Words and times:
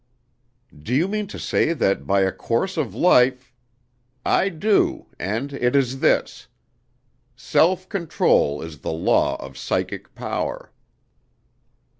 "Do 0.81 0.95
you 0.95 1.07
mean 1.07 1.27
to 1.27 1.37
say 1.37 1.73
that 1.73 2.07
by 2.07 2.21
a 2.21 2.31
course 2.31 2.75
of 2.75 2.95
life" 2.95 3.53
"I 4.41 4.49
do, 4.49 5.05
and 5.19 5.53
it 5.53 5.75
is 5.75 5.99
this: 5.99 6.47
Self 7.35 7.87
control 7.87 8.63
is 8.63 8.79
the 8.79 8.91
law 8.93 9.35
of 9.35 9.59
psychic 9.59 10.15
power." 10.15 10.71